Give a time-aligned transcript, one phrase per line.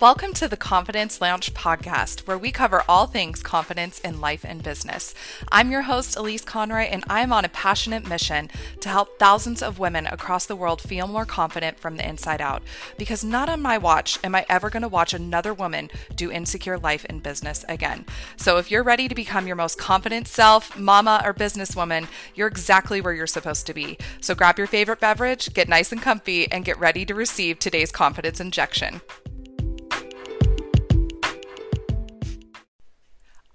[0.00, 4.60] Welcome to the Confidence Lounge podcast, where we cover all things confidence in life and
[4.60, 5.14] business.
[5.52, 9.78] I'm your host, Elise Conroy, and I'm on a passionate mission to help thousands of
[9.78, 12.64] women across the world feel more confident from the inside out.
[12.98, 16.76] Because not on my watch am I ever going to watch another woman do insecure
[16.76, 18.04] life and business again.
[18.36, 23.00] So if you're ready to become your most confident self, mama, or businesswoman, you're exactly
[23.00, 23.96] where you're supposed to be.
[24.20, 27.92] So grab your favorite beverage, get nice and comfy, and get ready to receive today's
[27.92, 29.00] confidence injection.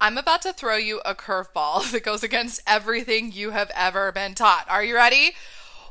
[0.02, 4.34] I'm about to throw you a curveball that goes against everything you have ever been
[4.34, 4.66] taught.
[4.70, 5.34] Are you ready?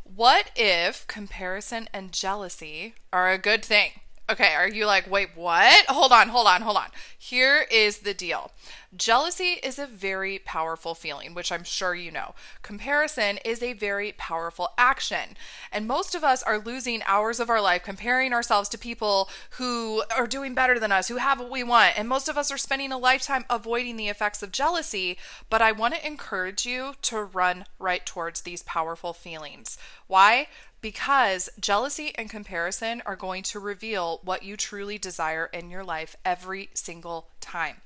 [0.02, 3.90] What if comparison and jealousy are a good thing?
[4.30, 5.86] Okay, are you like, wait, what?
[5.86, 6.88] Hold on, hold on, hold on.
[7.28, 8.52] Here is the deal
[8.96, 12.34] jealousy is a very powerful feeling, which I'm sure you know.
[12.62, 15.36] Comparison is a very powerful action.
[15.70, 20.02] And most of us are losing hours of our life comparing ourselves to people who
[20.16, 21.98] are doing better than us, who have what we want.
[21.98, 25.18] And most of us are spending a lifetime avoiding the effects of jealousy.
[25.50, 29.76] But I want to encourage you to run right towards these powerful feelings.
[30.06, 30.48] Why?
[30.80, 36.16] Because jealousy and comparison are going to reveal what you truly desire in your life
[36.24, 37.76] every single time.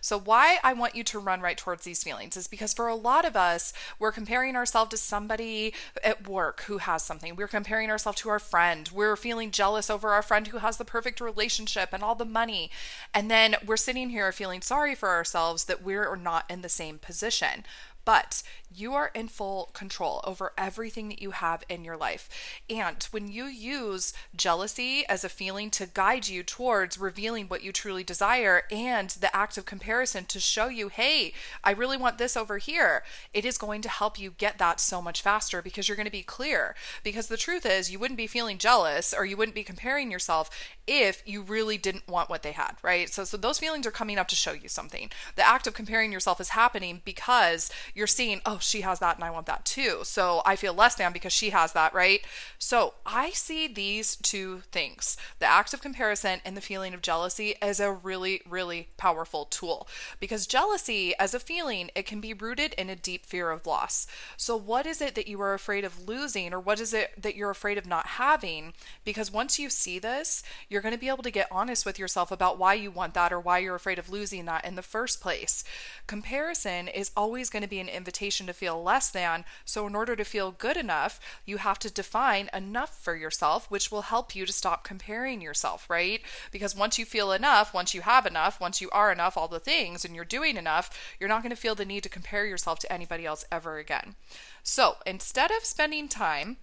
[0.00, 2.94] So, why I want you to run right towards these feelings is because for a
[2.94, 5.72] lot of us, we're comparing ourselves to somebody
[6.02, 7.36] at work who has something.
[7.36, 8.88] We're comparing ourselves to our friend.
[8.92, 12.70] We're feeling jealous over our friend who has the perfect relationship and all the money.
[13.14, 16.98] And then we're sitting here feeling sorry for ourselves that we're not in the same
[16.98, 17.64] position
[18.04, 18.42] but
[18.76, 22.28] you are in full control over everything that you have in your life.
[22.68, 27.72] And when you use jealousy as a feeling to guide you towards revealing what you
[27.72, 32.36] truly desire and the act of comparison to show you, hey, I really want this
[32.36, 35.96] over here, it is going to help you get that so much faster because you're
[35.96, 36.74] going to be clear.
[37.04, 40.50] Because the truth is, you wouldn't be feeling jealous or you wouldn't be comparing yourself
[40.86, 43.08] if you really didn't want what they had, right?
[43.08, 45.10] So, so those feelings are coming up to show you something.
[45.36, 49.24] The act of comparing yourself is happening because you're seeing, oh, she has that and
[49.24, 50.00] I want that too.
[50.02, 52.20] So I feel less than because she has that, right?
[52.58, 57.54] So I see these two things the act of comparison and the feeling of jealousy
[57.62, 59.86] as a really, really powerful tool
[60.18, 64.06] because jealousy as a feeling, it can be rooted in a deep fear of loss.
[64.36, 67.36] So, what is it that you are afraid of losing or what is it that
[67.36, 68.72] you're afraid of not having?
[69.04, 72.32] Because once you see this, you're going to be able to get honest with yourself
[72.32, 75.20] about why you want that or why you're afraid of losing that in the first
[75.20, 75.64] place.
[76.06, 79.44] Comparison is always going to be an invitation to feel less than.
[79.64, 83.90] So, in order to feel good enough, you have to define enough for yourself, which
[83.90, 86.20] will help you to stop comparing yourself, right?
[86.50, 89.60] Because once you feel enough, once you have enough, once you are enough, all the
[89.60, 92.78] things, and you're doing enough, you're not going to feel the need to compare yourself
[92.80, 94.16] to anybody else ever again.
[94.62, 96.56] So, instead of spending time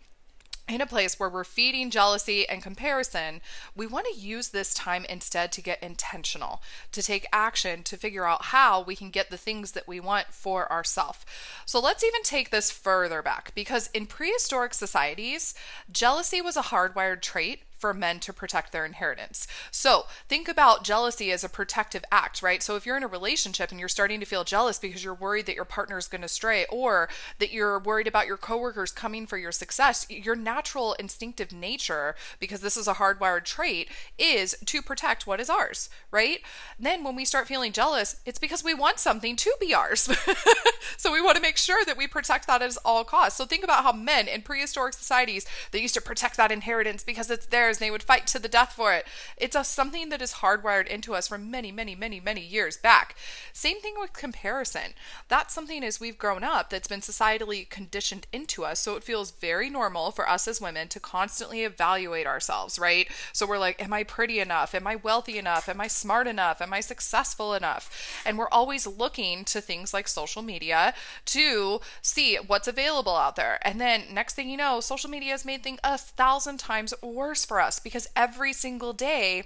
[0.67, 3.41] in a place where we're feeding jealousy and comparison,
[3.75, 6.61] we want to use this time instead to get intentional,
[6.91, 10.27] to take action, to figure out how we can get the things that we want
[10.27, 11.25] for ourselves.
[11.65, 15.53] So let's even take this further back because in prehistoric societies,
[15.91, 19.47] jealousy was a hardwired trait for men to protect their inheritance.
[19.71, 22.61] So think about jealousy as a protective act, right?
[22.61, 25.47] So if you're in a relationship and you're starting to feel jealous because you're worried
[25.47, 27.09] that your partner is going to stray or
[27.39, 32.61] that you're worried about your coworkers coming for your success, your natural instinctive nature, because
[32.61, 33.89] this is a hardwired trait,
[34.19, 36.41] is to protect what is ours, right?
[36.79, 40.01] Then when we start feeling jealous, it's because we want something to be ours.
[40.97, 43.37] so we want to make sure that we protect that at all costs.
[43.37, 47.31] So think about how men in prehistoric societies, they used to protect that inheritance because
[47.31, 49.05] it's theirs and they would fight to the death for it.
[49.37, 53.15] It's a, something that is hardwired into us from many, many, many, many years back.
[53.53, 54.93] Same thing with comparison.
[55.27, 58.79] That's something as we've grown up that's been societally conditioned into us.
[58.79, 63.07] So it feels very normal for us as women to constantly evaluate ourselves, right?
[63.33, 64.75] So we're like, am I pretty enough?
[64.75, 65.69] Am I wealthy enough?
[65.69, 66.61] Am I smart enough?
[66.61, 68.21] Am I successful enough?
[68.25, 70.93] And we're always looking to things like social media
[71.25, 73.59] to see what's available out there.
[73.61, 77.45] And then next thing you know, social media has made things a thousand times worse
[77.45, 79.43] for us because every single day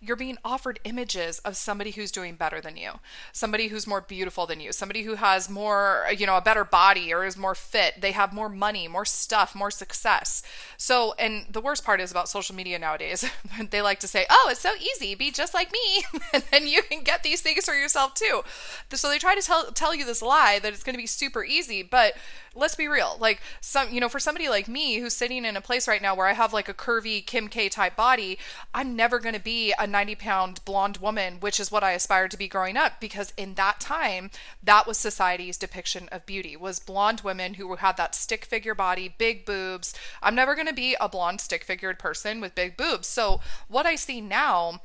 [0.00, 2.92] you're being offered images of somebody who's doing better than you,
[3.32, 7.12] somebody who's more beautiful than you, somebody who has more, you know, a better body
[7.12, 8.00] or is more fit.
[8.00, 10.42] They have more money, more stuff, more success.
[10.76, 13.28] So, and the worst part is about social media nowadays,
[13.70, 16.04] they like to say, oh, it's so easy, be just like me.
[16.32, 18.42] and then you can get these things for yourself too.
[18.92, 21.44] So they try to tell, tell you this lie that it's going to be super
[21.44, 22.14] easy, but
[22.58, 23.16] let's be real.
[23.18, 26.14] Like some, you know, for somebody like me who's sitting in a place right now
[26.14, 28.38] where I have like a curvy Kim K type body,
[28.74, 32.30] I'm never going to be a 90 pound blonde woman, which is what I aspired
[32.32, 34.30] to be growing up because in that time,
[34.62, 39.14] that was society's depiction of beauty was blonde women who had that stick figure body,
[39.16, 39.94] big boobs.
[40.22, 43.06] I'm never going to be a blonde stick figured person with big boobs.
[43.06, 44.80] So what I see now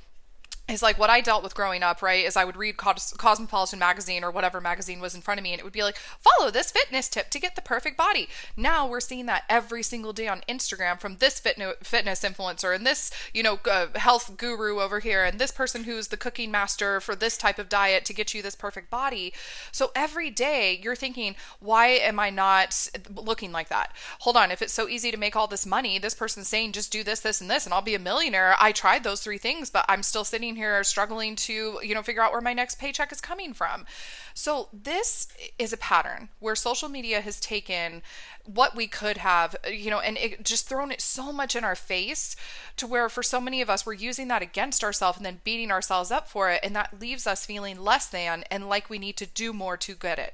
[0.69, 2.23] is like what I dealt with growing up, right?
[2.23, 5.51] Is I would read Cos- Cosmopolitan magazine or whatever magazine was in front of me,
[5.51, 8.29] and it would be like, follow this fitness tip to get the perfect body.
[8.55, 13.11] Now we're seeing that every single day on Instagram from this fitness influencer and this,
[13.33, 17.13] you know, uh, health guru over here, and this person who's the cooking master for
[17.13, 19.33] this type of diet to get you this perfect body.
[19.73, 23.91] So every day you're thinking, why am I not looking like that?
[24.19, 26.89] Hold on, if it's so easy to make all this money, this person's saying just
[26.89, 28.55] do this, this, and this, and I'll be a millionaire.
[28.57, 32.03] I tried those three things, but I'm still sitting sitting here struggling to, you know,
[32.03, 33.85] figure out where my next paycheck is coming from.
[34.33, 35.27] So this
[35.59, 38.01] is a pattern where social media has taken
[38.45, 41.75] what we could have, you know, and it just thrown it so much in our
[41.75, 42.35] face
[42.75, 45.71] to where for so many of us, we're using that against ourselves and then beating
[45.71, 46.59] ourselves up for it.
[46.61, 49.95] And that leaves us feeling less than and like we need to do more to
[49.95, 50.33] get it.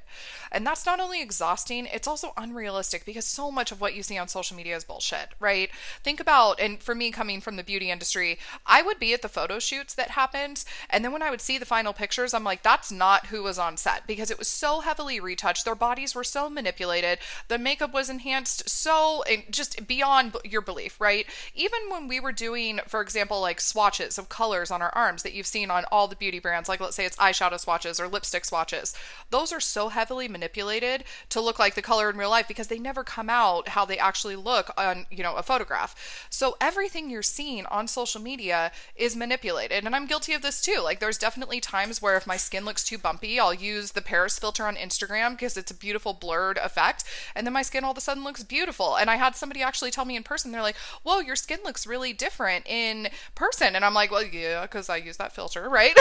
[0.51, 4.17] And that's not only exhausting, it's also unrealistic because so much of what you see
[4.17, 5.69] on social media is bullshit, right?
[6.03, 9.29] Think about, and for me coming from the beauty industry, I would be at the
[9.29, 10.63] photo shoots that happened.
[10.89, 13.59] And then when I would see the final pictures, I'm like, that's not who was
[13.59, 15.65] on set because it was so heavily retouched.
[15.65, 17.19] Their bodies were so manipulated.
[17.47, 21.25] The makeup was enhanced so just beyond your belief, right?
[21.55, 25.33] Even when we were doing, for example, like swatches of colors on our arms that
[25.33, 28.45] you've seen on all the beauty brands, like let's say it's eyeshadow swatches or lipstick
[28.45, 28.93] swatches,
[29.29, 32.79] those are so heavily manipulated to look like the color in real life because they
[32.79, 36.27] never come out how they actually look on, you know, a photograph.
[36.29, 39.83] So everything you're seeing on social media is manipulated.
[39.85, 40.79] And I'm guilty of this too.
[40.81, 44.39] Like there's definitely times where if my skin looks too bumpy, I'll use the Paris
[44.39, 47.03] filter on Instagram because it's a beautiful blurred effect.
[47.35, 48.95] And then my skin all of a sudden looks beautiful.
[48.95, 51.85] And I had somebody actually tell me in person, they're like, whoa, your skin looks
[51.85, 53.75] really different in person.
[53.75, 55.93] And I'm like, well, yeah, because I use that filter, right?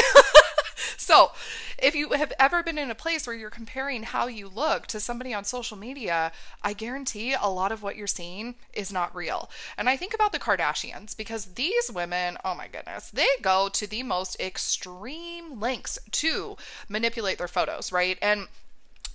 [0.96, 1.32] so,
[1.78, 5.00] if you have ever been in a place where you're comparing how you look to
[5.00, 9.50] somebody on social media, I guarantee a lot of what you're seeing is not real.
[9.76, 13.86] And I think about the Kardashians because these women, oh my goodness, they go to
[13.88, 16.56] the most extreme lengths to
[16.88, 18.18] manipulate their photos, right?
[18.22, 18.48] And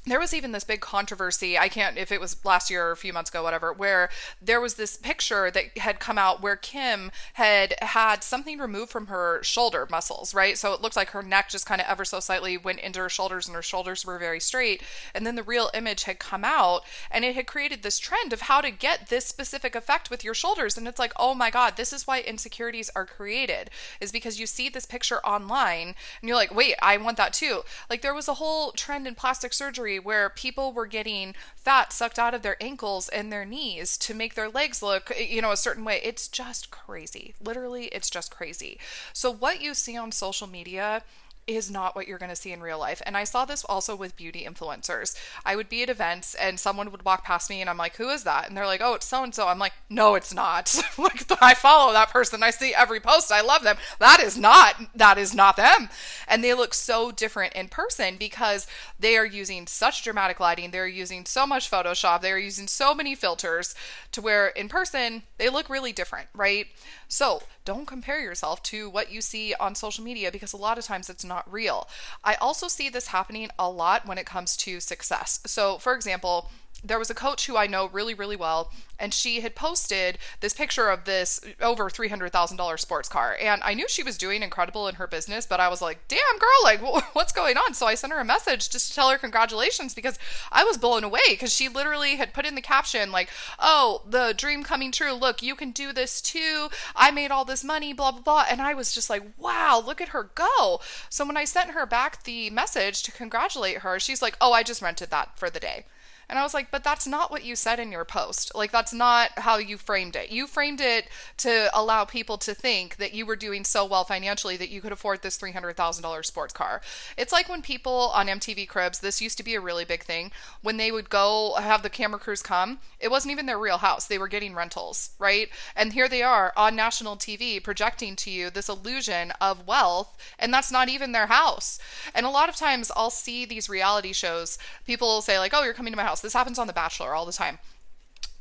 [0.05, 2.97] there was even this big controversy i can't if it was last year or a
[2.97, 4.09] few months ago whatever where
[4.41, 9.07] there was this picture that had come out where kim had had something removed from
[9.07, 10.57] her shoulder muscles right?
[10.57, 13.09] So it looked like her neck just kind of ever so slightly went into her
[13.09, 14.81] shoulders and her shoulders were very straight.
[15.13, 18.41] And then the real image had come out and it had created this trend of
[18.41, 20.77] how to get this specific effect with your shoulders.
[20.77, 24.45] And it's like oh my god this is why insecurities are created is because you
[24.45, 27.61] see this picture online and you're like wait i want that too.
[27.89, 32.19] Like there was a whole trend in plastic surgery where people were getting fat sucked
[32.19, 35.57] out of their ankles and their knees to make their legs look, you know, a
[35.57, 35.99] certain way.
[36.03, 37.35] It's just crazy.
[37.41, 38.77] Literally, it's just crazy.
[39.13, 41.03] So, what you see on social media
[41.47, 43.01] is not what you're going to see in real life.
[43.05, 45.15] And I saw this also with beauty influencers.
[45.45, 48.09] I would be at events and someone would walk past me and I'm like, who
[48.09, 48.47] is that?
[48.47, 49.47] And they're like, oh, it's so and so.
[49.47, 50.75] I'm like, no, it's not.
[50.97, 52.43] like, I follow that person.
[52.43, 53.31] I see every post.
[53.31, 53.77] I love them.
[53.99, 55.89] That is not, that is not them.
[56.27, 58.67] And they look so different in person because
[58.99, 60.71] they are using such dramatic lighting.
[60.71, 62.21] They're using so much Photoshop.
[62.21, 63.75] They're using so many filters
[64.11, 66.67] to where in person they look really different, right?
[67.07, 70.85] So don't compare yourself to what you see on social media because a lot of
[70.85, 71.87] times it's not real.
[72.23, 75.39] I also see this happening a lot when it comes to success.
[75.45, 76.49] So, for example,
[76.83, 80.53] there was a coach who I know really, really well, and she had posted this
[80.53, 83.35] picture of this over $300,000 sports car.
[83.39, 86.19] And I knew she was doing incredible in her business, but I was like, damn,
[86.39, 86.81] girl, like,
[87.13, 87.73] what's going on?
[87.73, 90.19] So I sent her a message just to tell her congratulations because
[90.51, 94.33] I was blown away because she literally had put in the caption, like, oh, the
[94.37, 95.13] dream coming true.
[95.13, 96.69] Look, you can do this too.
[96.95, 98.45] I made all this money, blah, blah, blah.
[98.49, 100.79] And I was just like, wow, look at her go.
[101.09, 104.63] So when I sent her back the message to congratulate her, she's like, oh, I
[104.63, 105.85] just rented that for the day.
[106.29, 108.53] And I was like, but that's not what you said in your post.
[108.55, 110.31] Like, that's not how you framed it.
[110.31, 114.57] You framed it to allow people to think that you were doing so well financially
[114.57, 116.81] that you could afford this $300,000 sports car.
[117.17, 120.31] It's like when people on MTV Cribs, this used to be a really big thing,
[120.61, 124.07] when they would go have the camera crews come, it wasn't even their real house.
[124.07, 125.49] They were getting rentals, right?
[125.75, 130.53] And here they are on national TV projecting to you this illusion of wealth, and
[130.53, 131.79] that's not even their house.
[132.15, 135.63] And a lot of times I'll see these reality shows, people will say, like, oh,
[135.63, 136.21] you're coming to my house house.
[136.21, 137.57] This happens on The Bachelor all the time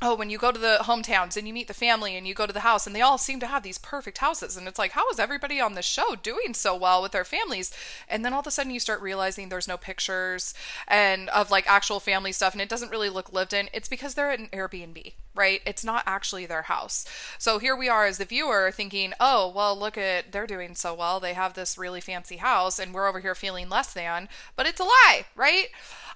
[0.02, 2.46] oh, when you go to the hometowns and you meet the family and you go
[2.46, 4.56] to the house and they all seem to have these perfect houses.
[4.56, 7.72] And it's like, how is everybody on the show doing so well with their families?
[8.08, 10.54] And then all of a sudden you start realizing there's no pictures
[10.88, 13.68] and of like actual family stuff and it doesn't really look lived in.
[13.72, 15.60] It's because they're at an Airbnb, right?
[15.64, 17.06] It's not actually their house.
[17.38, 20.94] So here we are as the viewer thinking, oh, well, look at, they're doing so
[20.94, 21.20] well.
[21.20, 24.80] They have this really fancy house and we're over here feeling less than, but it's
[24.80, 25.68] a lie, right?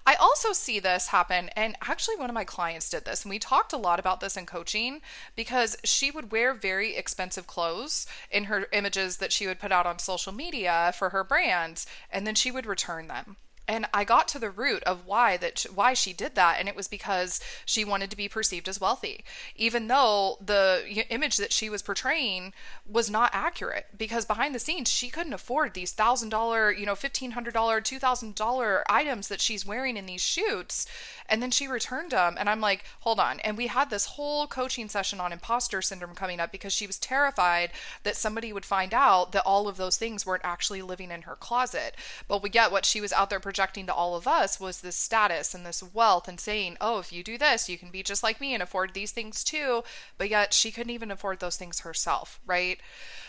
[0.07, 3.41] I also see this happen, and actually, one of my clients did this, and we
[3.41, 5.01] talked a lot about this in coaching
[5.37, 9.87] because she would wear very expensive clothes in her images that she would put out
[9.87, 13.37] on social media for her brands, and then she would return them
[13.69, 16.77] and I got to the root of why that why she did that and it
[16.77, 19.25] was because she wanted to be perceived as wealthy.
[19.57, 22.53] Even though the image that she was portraying
[22.89, 27.53] was not accurate because behind the scenes she couldn't afford these $1000 you know $1500
[27.53, 30.87] $2000 items that she's wearing in these shoots.
[31.29, 33.41] And then she returned them and I'm like hold on.
[33.41, 36.99] And we had this whole coaching session on imposter syndrome coming up because she was
[36.99, 37.71] terrified
[38.05, 41.35] that somebody would find out that all of those things weren't actually living in her
[41.35, 41.97] closet.
[42.29, 44.97] But we get what she was out there projecting to all of us was this
[44.97, 48.23] status and this wealth and saying, oh, if you do this, you can be just
[48.23, 49.83] like me and afford these things too.
[50.19, 52.79] But yet she couldn't even afford those things herself, right?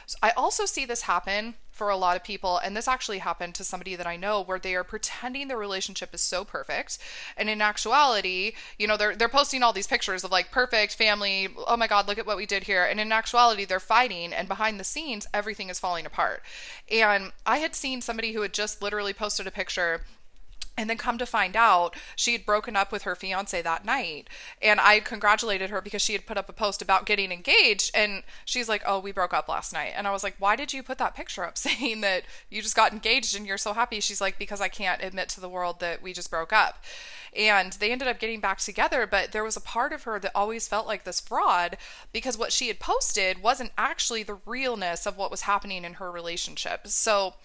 [0.05, 3.53] So I also see this happen for a lot of people and this actually happened
[3.53, 6.98] to somebody that I know where they are pretending their relationship is so perfect
[7.38, 11.50] and in actuality you know they're they're posting all these pictures of like perfect family
[11.67, 14.48] oh my god look at what we did here and in actuality they're fighting and
[14.48, 16.41] behind the scenes everything is falling apart
[16.91, 20.01] and I had seen somebody who had just literally posted a picture
[20.77, 24.29] and then come to find out, she had broken up with her fiance that night.
[24.62, 27.91] And I congratulated her because she had put up a post about getting engaged.
[27.96, 29.93] And she's like, Oh, we broke up last night.
[29.96, 32.75] And I was like, Why did you put that picture up saying that you just
[32.75, 34.00] got engaged and you're so happy?
[34.00, 36.84] She's like, Because I can't admit to the world that we just broke up.
[37.36, 39.07] And they ended up getting back together.
[39.07, 41.77] But there was a part of her that always felt like this fraud
[42.12, 46.12] because what she had posted wasn't actually the realness of what was happening in her
[46.12, 46.88] relationship.
[46.88, 47.36] So,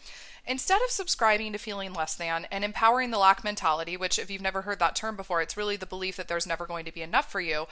[0.44, 4.42] Instead of subscribing to feeling less than and empowering the lack mentality, which, if you've
[4.42, 7.02] never heard that term before, it's really the belief that there's never going to be
[7.02, 7.66] enough for you,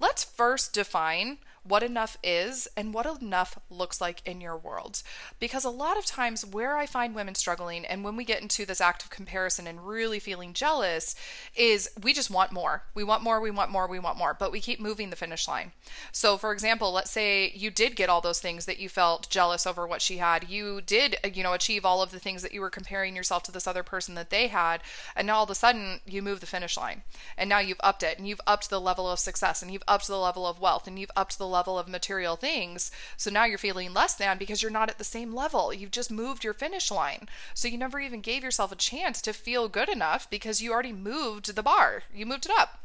[0.00, 5.02] let's first define what enough is and what enough looks like in your world.
[5.40, 8.66] Because a lot of times, where I find women struggling, and when we get into
[8.66, 11.14] this act of comparison and really feeling jealous,
[11.56, 12.82] is we just want more.
[12.94, 15.48] We want more, we want more, we want more, but we keep moving the finish
[15.48, 15.72] line.
[16.12, 19.66] So, for example, let's say you did get all those things that you felt jealous
[19.66, 20.50] over what she had.
[20.50, 23.42] You did, uh, you know, achieve all of the things that you were comparing yourself
[23.44, 24.82] to this other person that they had,
[25.16, 27.02] and now all of a sudden you move the finish line.
[27.38, 30.06] And now you've upped it, and you've upped the level of success, and you've upped
[30.06, 32.90] the level of wealth, and you've upped the level of material things.
[33.16, 35.72] So now you're feeling less than because you're not at the same level.
[35.72, 37.28] You've just moved your finish line.
[37.54, 40.92] So you never even gave yourself a chance to feel good enough because you already
[40.92, 42.84] moved the bar, you moved it up.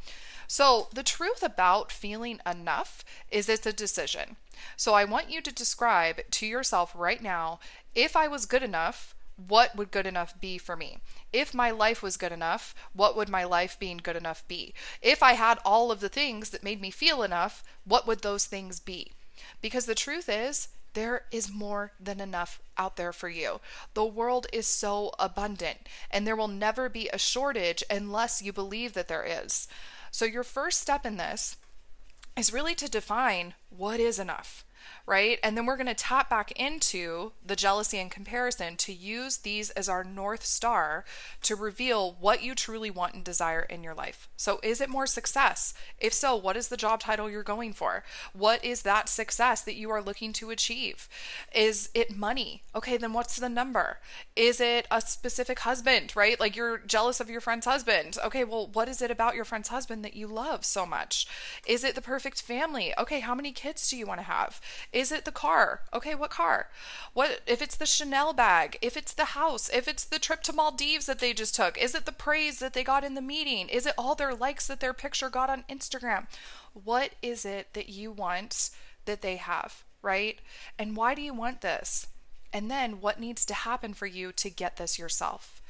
[0.51, 4.35] So, the truth about feeling enough is it's a decision.
[4.75, 7.59] So, I want you to describe to yourself right now
[7.93, 9.13] if I was good enough,
[9.47, 10.99] what would good enough be for me?
[11.31, 14.73] If my life was good enough, what would my life being good enough be?
[15.01, 18.45] If I had all of the things that made me feel enough, what would those
[18.45, 19.13] things be?
[19.61, 23.61] Because the truth is, there is more than enough out there for you.
[23.93, 28.93] The world is so abundant, and there will never be a shortage unless you believe
[28.93, 29.67] that there is.
[30.11, 31.57] So, your first step in this
[32.35, 34.65] is really to define what is enough
[35.09, 35.39] right?
[35.41, 39.71] And then we're going to tap back into the jealousy and comparison to use these
[39.71, 41.03] as our North Star
[41.41, 44.29] to reveal what you truly want and desire in your life.
[44.37, 45.73] So, is it more success?
[45.99, 48.03] If so, what is the job title you're going for?
[48.33, 51.09] What is that success that you are looking to achieve?
[51.55, 52.61] Is it money?
[52.75, 53.97] Okay, then what's the number?
[54.35, 56.39] Is it a specific husband, right?
[56.39, 58.19] Like you're jealous of your friend's husband.
[58.23, 61.25] Okay, well, what is it about your friend's husband that you love so much?
[61.65, 62.93] Is it the perfect family?
[62.95, 64.61] Okay, how many kids do you want to have?
[64.99, 65.83] Is it the car?
[65.93, 66.67] Okay, what car?
[67.13, 68.77] What if it's the Chanel bag?
[68.81, 69.69] If it's the house?
[69.69, 71.77] If it's the trip to Maldives that they just took?
[71.77, 73.69] Is it the praise that they got in the meeting?
[73.69, 76.27] Is it all their likes that their picture got on Instagram?
[76.73, 78.71] What is it that you want
[79.05, 80.37] that they have, right?
[80.77, 82.07] And why do you want this?
[82.51, 85.61] And then what needs to happen for you to get this yourself?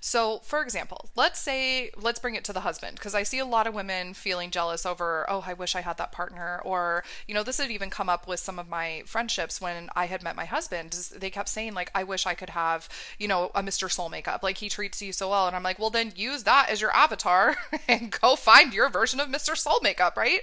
[0.00, 3.44] So, for example, let's say, let's bring it to the husband, because I see a
[3.44, 6.60] lot of women feeling jealous over, oh, I wish I had that partner.
[6.64, 10.06] Or, you know, this had even come up with some of my friendships when I
[10.06, 10.92] had met my husband.
[11.16, 12.88] They kept saying, like, I wish I could have,
[13.18, 13.90] you know, a Mr.
[13.90, 14.42] Soul makeup.
[14.42, 15.46] Like, he treats you so well.
[15.46, 17.56] And I'm like, well, then use that as your avatar
[17.88, 19.56] and go find your version of Mr.
[19.56, 20.40] Soul makeup, right?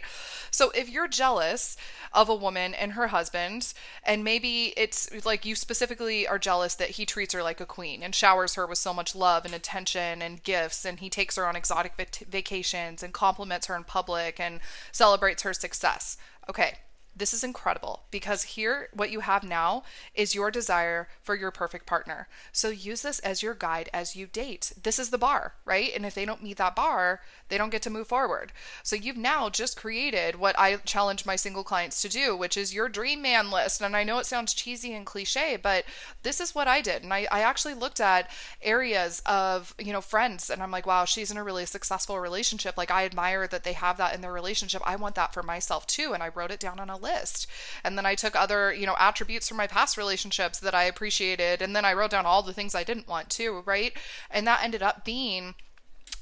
[0.52, 1.78] So, if you're jealous
[2.14, 6.92] of a woman and her husband, and maybe it's like you specifically are jealous that
[6.92, 10.22] he treats her like a queen and showers her with so much love and attention
[10.22, 11.94] and gifts and he takes her on exotic
[12.30, 14.60] vacations and compliments her in public and
[14.92, 16.18] celebrates her success.
[16.50, 16.76] Okay,
[17.18, 21.86] This is incredible because here, what you have now is your desire for your perfect
[21.86, 22.28] partner.
[22.52, 24.74] So use this as your guide as you date.
[24.84, 25.92] This is the bar, right?
[25.96, 28.52] And if they don't meet that bar, they don't get to move forward.
[28.84, 32.74] So you've now just created what I challenge my single clients to do, which is
[32.74, 33.82] your dream man list.
[33.82, 35.86] And I know it sounds cheesy and cliche, but
[36.24, 37.04] this is what I did.
[37.04, 38.30] And I, I actually looked at
[38.62, 42.78] areas of, you know, friends and I'm like, wow, she's in a really successful relationship.
[42.78, 44.82] Like I admire that they have that in their relationship.
[44.86, 46.12] I want that for myself too.
[46.14, 47.48] And I wrote it down on a list.
[47.84, 51.62] And then I took other, you know, attributes from my past relationships that I appreciated.
[51.62, 53.94] And then I wrote down all the things I didn't want too, right?
[54.30, 55.56] And that ended up being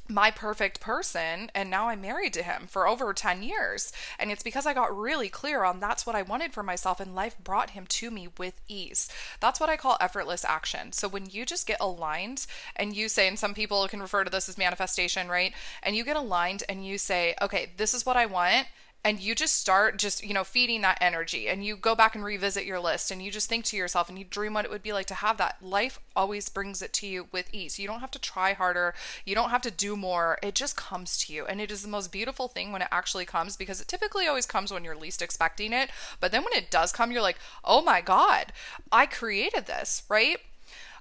[0.09, 4.43] my perfect person and now I'm married to him for over 10 years and it's
[4.43, 7.69] because I got really clear on that's what I wanted for myself and life brought
[7.69, 9.07] him to me with ease.
[9.39, 10.91] That's what I call effortless action.
[10.91, 14.29] So when you just get aligned and you say and some people can refer to
[14.29, 15.53] this as manifestation, right?
[15.81, 18.67] And you get aligned and you say, "Okay, this is what I want."
[19.03, 22.23] And you just start just you know feeding that energy and you go back and
[22.23, 24.83] revisit your list and you just think to yourself and you dream what it would
[24.83, 25.57] be like to have that.
[25.61, 27.79] Life always brings it to you with ease.
[27.79, 28.93] You don't have to try harder.
[29.25, 30.37] You don't have to do more.
[30.41, 33.25] It just comes to you and it is the most beautiful thing when it actually
[33.25, 36.71] comes because it typically always comes when you're least expecting it but then when it
[36.71, 38.53] does come you're like oh my god
[38.91, 40.37] i created this right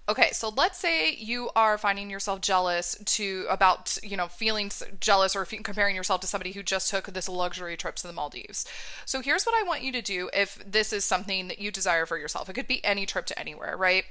[0.09, 5.37] Okay, so let's say you are finding yourself jealous to about, you know, feeling jealous
[5.37, 8.67] or comparing yourself to somebody who just took this luxury trip to the Maldives.
[9.07, 12.05] So here's what I want you to do if this is something that you desire
[12.05, 12.49] for yourself.
[12.49, 14.05] It could be any trip to anywhere, right?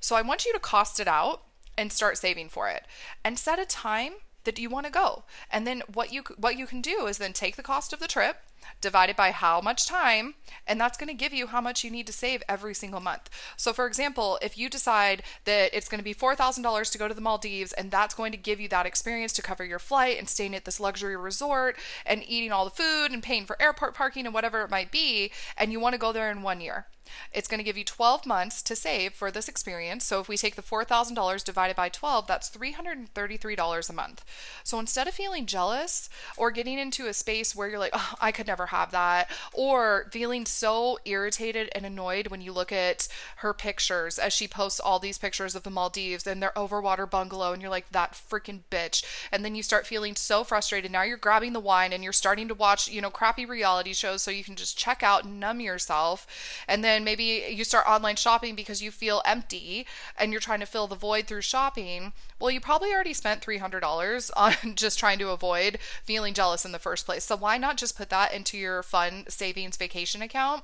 [0.00, 1.42] So I want you to cost it out
[1.78, 2.84] and start saving for it
[3.24, 4.14] and set a time
[4.46, 5.24] that you want to go.
[5.50, 8.08] And then what you what you can do is then take the cost of the
[8.08, 8.38] trip
[8.80, 10.34] divided by how much time,
[10.66, 13.30] and that's going to give you how much you need to save every single month.
[13.56, 17.14] So, for example, if you decide that it's going to be $4,000 to go to
[17.14, 20.28] the Maldives, and that's going to give you that experience to cover your flight and
[20.28, 24.26] staying at this luxury resort and eating all the food and paying for airport parking
[24.26, 26.86] and whatever it might be, and you want to go there in one year.
[27.32, 30.04] It's going to give you 12 months to save for this experience.
[30.04, 34.24] So if we take the $4,000 divided by 12, that's $333 a month.
[34.64, 38.32] So instead of feeling jealous or getting into a space where you're like, oh, I
[38.32, 43.52] could never have that, or feeling so irritated and annoyed when you look at her
[43.52, 47.62] pictures as she posts all these pictures of the Maldives and their overwater bungalow, and
[47.62, 49.04] you're like, that freaking bitch.
[49.30, 50.90] And then you start feeling so frustrated.
[50.90, 54.22] Now you're grabbing the wine and you're starting to watch, you know, crappy reality shows
[54.22, 56.26] so you can just check out and numb yourself.
[56.66, 59.86] And then maybe you start online shopping because you feel empty
[60.18, 62.12] and you're trying to fill the void through shopping.
[62.40, 66.78] Well, you probably already spent $300 on just trying to avoid feeling jealous in the
[66.78, 67.24] first place.
[67.24, 70.62] So why not just put that into your fun savings vacation account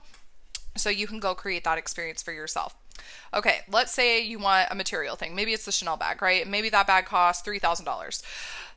[0.76, 2.74] so you can go create that experience for yourself?
[3.34, 5.34] Okay, let's say you want a material thing.
[5.34, 6.46] Maybe it's the Chanel bag, right?
[6.46, 8.22] Maybe that bag costs $3,000.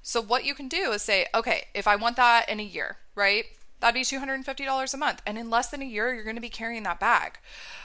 [0.01, 2.97] So what you can do is say, okay, if I want that in a year,
[3.15, 3.45] right?
[3.85, 5.21] That'd be $250 a month.
[5.27, 7.37] And in less than a year, you're going to be carrying that bag.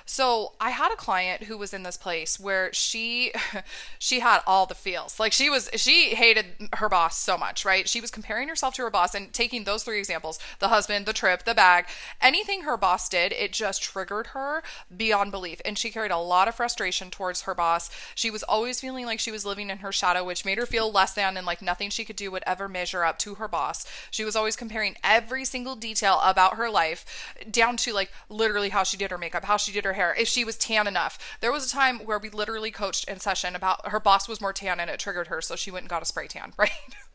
[0.06, 3.32] So I had a client who was in this place where she
[3.98, 5.20] she had all the feels.
[5.20, 7.86] Like she was she hated her boss so much, right?
[7.86, 11.12] She was comparing herself to her boss and taking those three examples, the husband, the
[11.12, 11.84] trip, the bag,
[12.20, 14.62] anything her boss did, it just triggered her
[14.96, 15.60] beyond belief.
[15.66, 17.90] And she carried a lot of frustration towards her boss.
[18.14, 20.90] She was always feeling like she was living in her shadow, which made her feel
[20.90, 23.86] less than and like nothing she could do would ever measure up to her boss.
[24.10, 28.82] She was always comparing every single detail about her life down to like literally how
[28.82, 31.18] she did her makeup, how she did her hair if she was tan enough.
[31.40, 34.52] There was a time where we literally coached in session about her boss was more
[34.52, 36.70] tan and it triggered her, so she went and got a spray tan, right?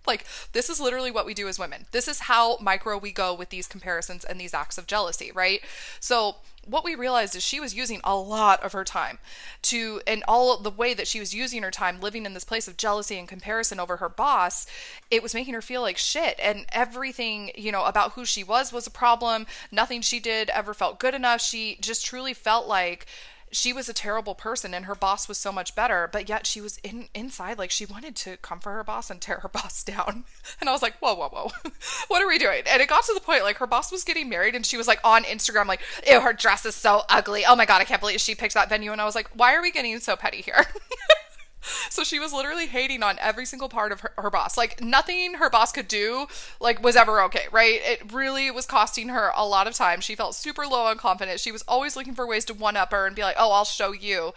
[0.08, 1.86] like, this is literally what we do as women.
[1.92, 5.62] This is how micro we go with these comparisons and these acts of jealousy, right?
[6.00, 9.20] So, what we realized is she was using a lot of her time
[9.62, 12.68] to and all the way that she was using her time living in this place
[12.68, 14.68] of jealousy and comparison over her boss
[15.12, 16.40] it was making her feel like shit.
[16.42, 19.46] And everything you know about who she was was a problem.
[19.72, 21.42] Nothing she did ever felt good enough.
[21.42, 23.06] She just truly felt like
[23.56, 26.60] she was a terrible person and her boss was so much better, but yet she
[26.60, 30.26] was in inside like she wanted to comfort her boss and tear her boss down.
[30.60, 31.52] And I was like, whoa, whoa, whoa,
[32.10, 32.64] what are we doing?
[32.70, 34.88] And it got to the point like her boss was getting married and she was
[34.88, 37.46] like on Instagram like, ew, her dress is so ugly.
[37.48, 38.92] Oh my god, I can't believe she picked that venue.
[38.92, 40.66] And I was like, why are we getting so petty here?
[41.90, 44.58] so she was literally hating on every single part of her, her, boss.
[44.58, 46.28] Like nothing her boss could do
[46.60, 47.80] like was ever okay right?
[47.84, 50.02] It really was costing her a lot of time.
[50.02, 51.42] She felt super low on confidence.
[51.42, 53.66] she was always looking for ways to one up her and be like oh i'll
[53.66, 54.34] show you.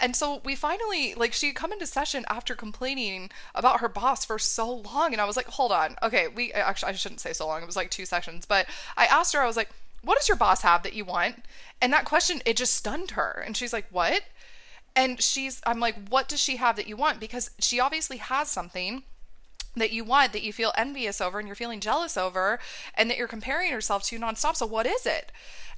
[0.00, 4.38] And so we finally like she come into session after complaining about her boss for
[4.38, 5.96] so long and i was like hold on.
[6.02, 7.62] Okay we actually i shouldn't say so long.
[7.62, 8.46] It was like two sessions.
[8.46, 9.70] But i asked her i was like
[10.02, 11.44] what does your boss have that you want?
[11.80, 13.42] And that question it just stunned her.
[13.44, 14.22] And she's like what
[14.96, 17.20] and she's, I'm like, what does she have that you want?
[17.20, 19.02] Because she obviously has something
[19.76, 22.60] that you want that you feel envious over and you're feeling jealous over
[22.94, 24.56] and that you're comparing yourself to nonstop.
[24.56, 25.32] So, what is it?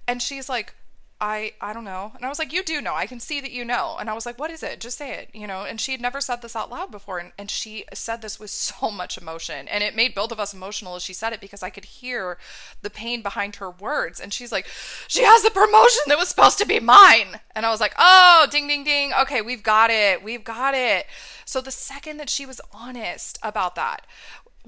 [0.06, 0.74] And she's like,
[1.20, 2.12] I I don't know.
[2.14, 2.94] And I was like, you do know.
[2.94, 3.96] I can see that you know.
[3.98, 4.80] And I was like, what is it?
[4.80, 5.62] Just say it, you know.
[5.62, 8.50] And she had never said this out loud before and, and she said this with
[8.66, 9.66] so much emotion.
[9.68, 12.36] And it made both of us emotional as she said it because I could hear
[12.82, 14.20] the pain behind her words.
[14.20, 14.66] And she's like,
[15.08, 17.40] she has the promotion that was supposed to be mine.
[17.54, 19.12] And I was like, oh, ding ding ding.
[19.22, 20.22] Okay, we've got it.
[20.22, 21.06] We've got it.
[21.46, 24.04] So the second that she was honest about that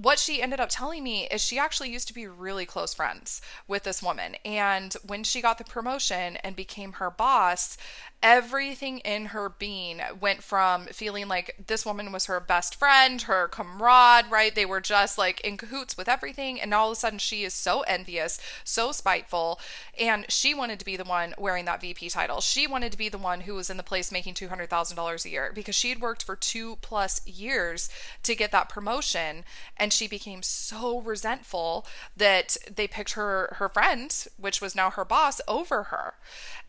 [0.00, 3.40] what she ended up telling me is she actually used to be really close friends
[3.66, 4.36] with this woman.
[4.44, 7.76] And when she got the promotion and became her boss,
[8.22, 13.48] everything in her being went from feeling like this woman was her best friend, her
[13.48, 14.54] comrade, right?
[14.54, 16.60] They were just like in cahoots with everything.
[16.60, 19.58] And all of a sudden, she is so envious, so spiteful.
[19.98, 22.40] And she wanted to be the one wearing that VP title.
[22.40, 25.52] She wanted to be the one who was in the place making $200,000 a year
[25.52, 27.88] because she had worked for two plus years
[28.22, 29.44] to get that promotion.
[29.76, 35.04] And she became so resentful that they picked her, her friend, which was now her
[35.04, 36.14] boss, over her.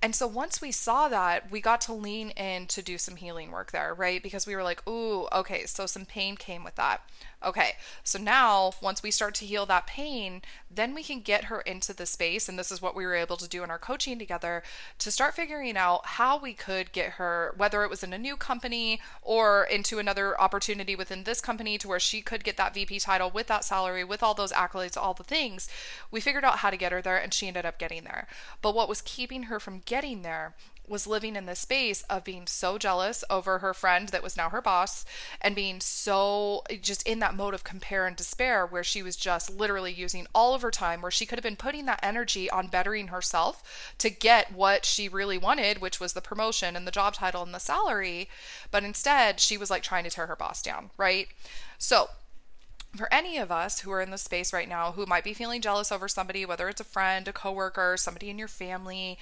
[0.02, 3.52] And so once we saw that, we got to lean in to do some healing
[3.52, 4.24] work there, right?
[4.24, 7.02] Because we were like, ooh, okay, so some pain came with that.
[7.42, 11.62] Okay, so now once we start to heal that pain, then we can get her
[11.62, 12.50] into the space.
[12.50, 14.62] And this is what we were able to do in our coaching together
[14.98, 18.36] to start figuring out how we could get her, whether it was in a new
[18.36, 23.00] company or into another opportunity within this company to where she could get that VP
[23.00, 25.70] title with that salary, with all those accolades, all the things.
[26.12, 28.28] We figured out how to get her there and she ended up getting there.
[28.62, 30.56] But what was keeping her from getting there
[30.90, 34.50] was living in this space of being so jealous over her friend that was now
[34.50, 35.06] her boss
[35.42, 39.50] and being so just in that mode of compare and despair where she was just
[39.50, 42.68] literally using all of her time where she could have been putting that energy on
[42.68, 47.14] bettering herself to get what she really wanted which was the promotion and the job
[47.14, 48.30] title and the salary.
[48.72, 51.28] But instead she was like trying to tear her boss down right?
[51.78, 52.10] So
[52.96, 55.62] for any of us who are in the space right now who might be feeling
[55.62, 59.18] jealous over somebody, whether it's a friend, a coworker, somebody in your family,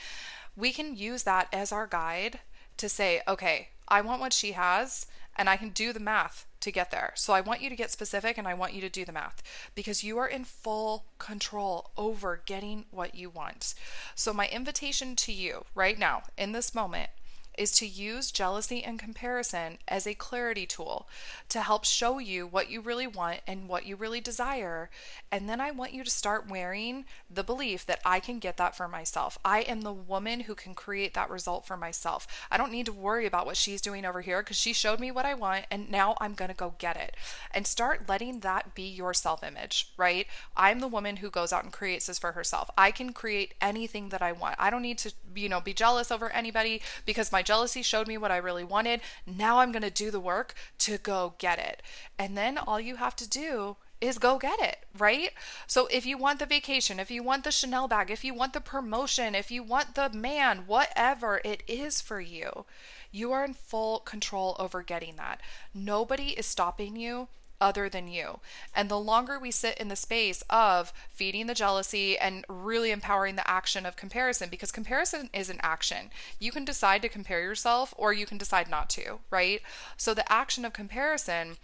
[0.58, 2.40] we can use that as our guide
[2.78, 5.06] to say, okay, I want what she has
[5.38, 7.14] and I can do the math to get there.
[7.16, 9.44] So I want you to get specific and I want you to do the math
[9.76, 13.76] because you are in full control over getting what you want.
[14.16, 17.12] So, my invitation to you right now in this moment
[17.58, 21.08] is to use jealousy and comparison as a clarity tool
[21.50, 24.90] to help show you what you really want and what you really desire.
[25.32, 28.76] And then I want you to start wearing the belief that I can get that
[28.76, 29.38] for myself.
[29.44, 32.28] I am the woman who can create that result for myself.
[32.52, 35.12] I don't need to worry about what she's doing over here because she showed me
[35.12, 37.16] what I want and now I'm going to go get it.
[37.54, 40.28] And start letting that be your self image, right?
[40.56, 42.70] I'm the woman who goes out and creates this for herself.
[42.78, 44.56] I can create anything that I want.
[44.60, 48.18] I don't need to, you know, be jealous over anybody because my jealousy showed me
[48.18, 49.02] what I really wanted.
[49.26, 51.82] Now I'm going to do the work to go get it.
[52.18, 55.32] And then all you have to do is go get it, right?
[55.66, 58.54] So if you want the vacation, if you want the Chanel bag, if you want
[58.54, 62.66] the promotion, if you want the man, whatever it is for you,
[63.12, 65.42] you are in full control over getting that.
[65.74, 67.28] Nobody is stopping you
[67.60, 68.40] other than you.
[68.76, 73.36] And the longer we sit in the space of feeding the jealousy and really empowering
[73.36, 76.10] the action of comparison, because comparison is an action.
[76.40, 79.62] You can decide to compare yourself or you can decide not to, right?
[79.98, 81.58] So the action of comparison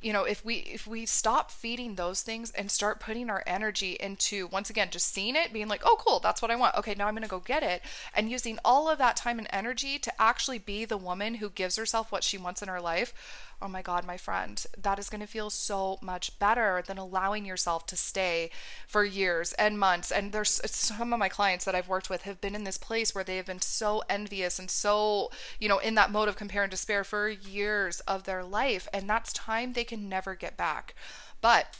[0.00, 3.96] you know if we if we stop feeding those things and start putting our energy
[3.98, 6.94] into once again just seeing it being like oh cool that's what i want okay
[6.96, 7.82] now i'm going to go get it
[8.14, 11.76] and using all of that time and energy to actually be the woman who gives
[11.76, 13.12] herself what she wants in her life
[13.60, 17.44] oh my God, my friend, that is going to feel so much better than allowing
[17.44, 18.50] yourself to stay
[18.86, 20.12] for years and months.
[20.12, 23.14] And there's some of my clients that I've worked with have been in this place
[23.14, 26.62] where they have been so envious and so, you know, in that mode of compare
[26.62, 28.86] and despair for years of their life.
[28.92, 30.94] And that's time they can never get back.
[31.40, 31.76] But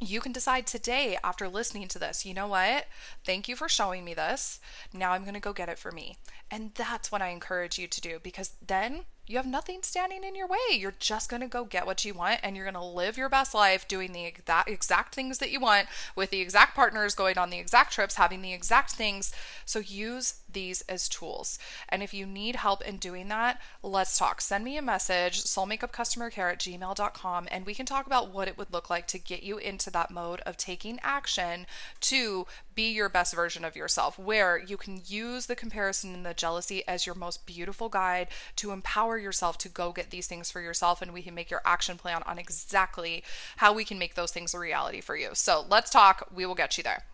[0.00, 2.86] you can decide today after listening to this, you know what?
[3.24, 4.58] Thank you for showing me this.
[4.92, 6.16] Now I'm going to go get it for me.
[6.50, 10.34] And that's what I encourage you to do because then you have nothing standing in
[10.34, 10.58] your way.
[10.72, 13.28] You're just going to go get what you want and you're going to live your
[13.28, 17.38] best life doing the exact, exact things that you want with the exact partners, going
[17.38, 19.32] on the exact trips, having the exact things.
[19.64, 21.58] So use these as tools.
[21.88, 24.40] And if you need help in doing that, let's talk.
[24.40, 28.72] Send me a message, soulmakeupcustomercare at gmail.com, and we can talk about what it would
[28.72, 31.66] look like to get you into that mode of taking action
[32.00, 36.34] to be your best version of yourself, where you can use the comparison and the
[36.34, 40.60] jealousy as your most beautiful guide to empower yourself to go get these things for
[40.60, 41.02] yourself.
[41.02, 43.22] And we can make your action plan on exactly
[43.56, 45.30] how we can make those things a reality for you.
[45.34, 46.28] So let's talk.
[46.34, 47.04] We will get you there.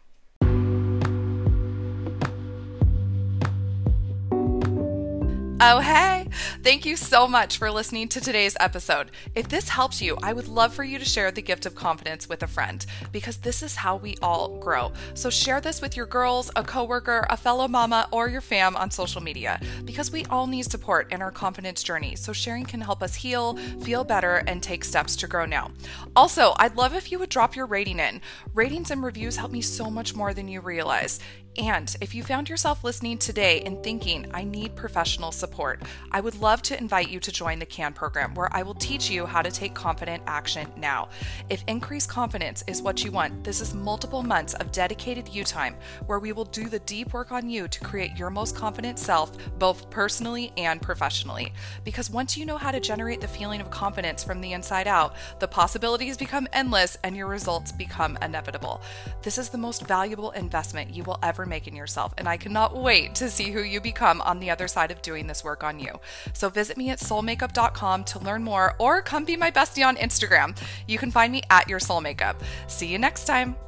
[5.61, 6.29] Oh, hey!
[6.62, 9.11] Thank you so much for listening to today's episode.
[9.35, 12.29] If this helps you, I would love for you to share the gift of confidence
[12.29, 14.92] with a friend because this is how we all grow.
[15.14, 18.92] So share this with your girls, a coworker, a fellow mama, or your fam on
[18.92, 22.14] social media because we all need support in our confidence journey.
[22.14, 25.73] So sharing can help us heal, feel better, and take steps to grow now.
[26.14, 28.21] Also, I'd love if you would drop your rating in.
[28.55, 31.18] Ratings and reviews help me so much more than you realize.
[31.57, 35.48] And if you found yourself listening today and thinking, I need professional support,
[36.13, 39.11] I would love to invite you to join the CAN program where I will teach
[39.11, 41.09] you how to take confident action now.
[41.49, 45.77] If increased confidence is what you want, this is multiple months of dedicated you time
[46.07, 49.37] where we will do the deep work on you to create your most confident self,
[49.59, 51.53] both personally and professionally.
[51.85, 55.15] Because once you know how to generate the feeling of confidence from the inside out,
[55.39, 58.81] the possibilities become endless and your results become inevitable.
[59.23, 62.77] This is the most valuable investment you will ever make in yourself, and I cannot
[62.77, 65.79] wait to see who you become on the other side of doing this work on
[65.79, 66.01] you.
[66.33, 70.57] So visit me at soulmakeup.com to learn more or come be my bestie on Instagram.
[70.87, 72.42] You can find me at your soul makeup.
[72.66, 73.68] See you next time.